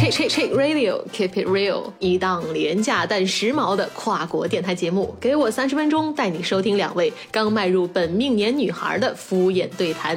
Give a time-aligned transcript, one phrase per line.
[0.00, 5.14] Chick Check Check Radio Keep It Real，一档廉价但时髦的跨国电台节目。
[5.20, 10.16] 给我三十分钟，带你收听两位刚迈入本命年女孩的敷衍对谈。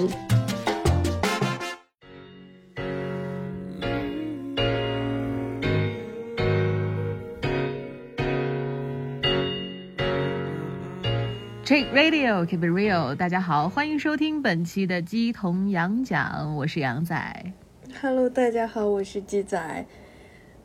[11.65, 17.53] Check Radio Keep It Real，大家好，欢迎收听本期的鸡同羊讲，我是羊仔。
[18.01, 19.85] Hello，大家好，我是鸡仔。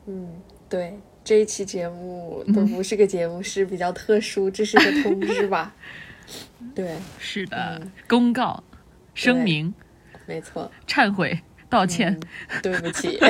[0.07, 5.73] 嗯，对，这一期节目都不是个节目，是比较特殊，这是个通知吧？
[6.75, 8.63] 对，是的，公告、
[9.13, 9.73] 声明、
[10.25, 11.39] 没错，忏悔、
[11.69, 12.17] 道歉，
[12.49, 13.17] 嗯对不起，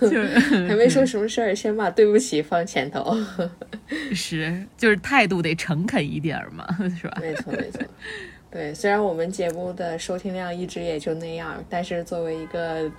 [0.00, 0.22] 就
[0.68, 3.16] 还没说什么事儿，先把对不起放前头。
[4.12, 6.66] 是就是态度得诚恳一点儿嘛，
[7.00, 7.18] 是吧？
[7.20, 7.82] 没错，没错。
[8.50, 12.90] 对，虽然我们节目的收听量一直也就那样，但是作为一个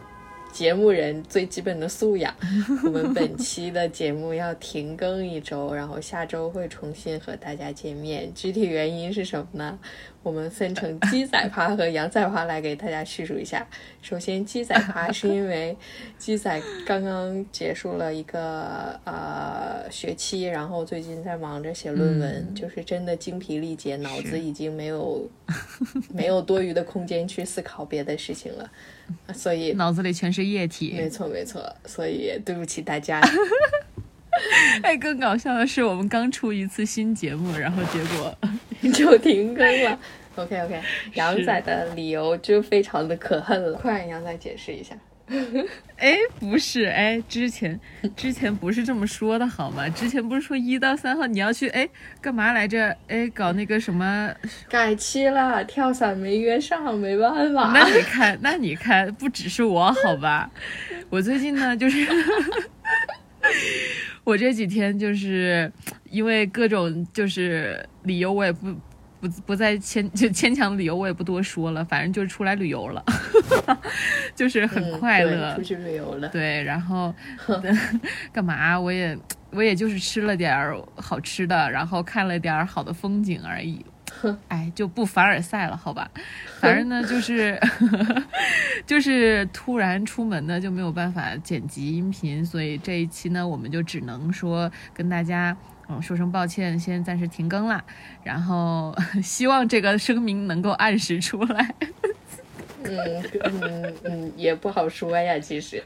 [0.58, 2.36] 节目人最基本的素养，
[2.84, 8.34] 我们本期的节目要停更一周，然后下周会重新和大家见面。
[8.34, 9.78] 具体原因是什么呢？
[10.23, 13.66] 我们分成鸡仔趴和羊仔趴来给大家叙述一下。
[14.02, 15.78] 首先，鸡仔趴是因为
[16.18, 25.30] 鸡仔刚刚结束了一个呃学期，然后最近在忙着写论文，嗯就是真的精疲力竭，脑子 已经没有
[26.12, 28.70] 没有多余的空间去思考别的事情了，
[29.34, 31.09] 所以脑子里全是液体没。
[31.09, 33.22] 错没错，所以对不起大家。
[34.84, 38.38] 哎，更搞笑的是，我们刚出一次新节目，然后结果
[38.94, 40.00] 就停更了。
[40.36, 40.80] OK OK，
[41.16, 44.95] 杨仔的理由就非常的可恨了，快让杨仔解释一下。
[45.97, 47.78] 哎，不是，哎，之前
[48.16, 49.88] 之前不是这么说的好吗？
[49.89, 51.88] 之前不是说一到三号你要去，哎，
[52.22, 52.95] 干嘛来着？
[53.08, 54.34] 哎，搞那个什么？
[54.69, 57.72] 改期了，跳伞没约上，没办法。
[57.73, 60.50] 那你看，那你看，不只是我好吧？
[61.09, 62.08] 我最近呢，就是
[64.23, 65.72] 我这几天就是
[66.09, 68.73] 因为各种就是理由，我也不
[69.19, 73.03] 不不再牵就牵强的理由，我也不多说了，反正就是出来旅游了，
[74.35, 75.53] 就是很嗯快乐。
[75.55, 76.28] 对出去旅游了。
[76.29, 77.13] 对，然后
[78.31, 78.79] 干嘛？
[78.79, 79.17] 我也
[79.51, 83.85] 我也就是吃了点儿好吃的，然后看了点儿好的风景而已。
[84.47, 86.09] 哎，就不凡尔赛了，好吧？
[86.59, 87.59] 反正呢，就是
[88.85, 95.56] 就是突然出门呢，就没有办法剪辑音频，所以这一期呢，我们就只能说跟大家
[95.90, 97.84] 嗯说声抱歉，先暂时停更啦。
[98.23, 101.75] 然后 希望这个声明能够按时出来。
[102.84, 105.84] 嗯嗯嗯，也不好说呀，其实。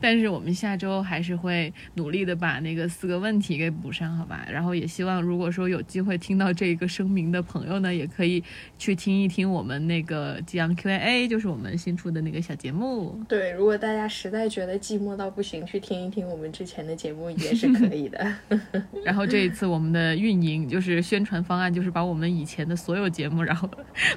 [0.00, 4.46] 但是我们下周还是会努力的把那个四个问题给补上，好吧？
[4.50, 8.42] 然后也希望，如果说有机会听到这个声明的朋友呢，也可以
[8.78, 13.22] 去听一听我们那个激昂 Q&A，就是我们新出的那个小节目。
[13.28, 18.34] 对，如果大家实在觉得寂寞到不行，去听一听我们之前的节目也是可以的。
[19.04, 23.68] 然后这一次我们的运营就是宣传方案，就是把我们以前的所有节目，然后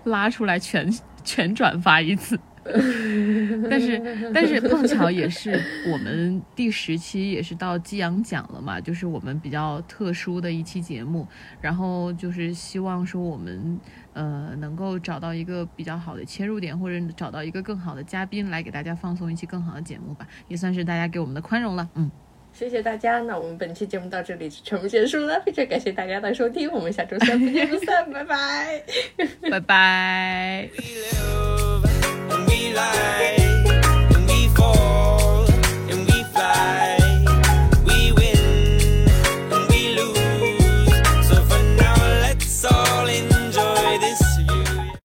[0.05, 0.89] 拉出来全
[1.23, 2.39] 全转发一次。
[3.69, 5.59] 但是但是碰巧也是
[5.91, 11.28] 我们第十期也是到激昂奖了嘛，就是我们比较特殊的一期节目，
[11.62, 13.79] 然后就是希望说我们
[14.13, 22.09] 呃能够找到一个比较好的切入点，或者找到一个更好的嘉宾来给大家放送一期更好的节目吧，也算是大家给我们的宽容了，嗯。
[22.53, 28.84] 谢谢大家，那我们本期节目到这里就全部结束了，非常感谢大家的收听，我们下周三不见不散，拜拜。
[29.50, 30.69] 拜拜。